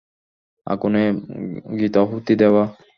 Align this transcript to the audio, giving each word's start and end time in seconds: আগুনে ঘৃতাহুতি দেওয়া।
আগুনে 0.67 1.03
ঘৃতাহুতি 1.71 2.33
দেওয়া। 2.35 2.63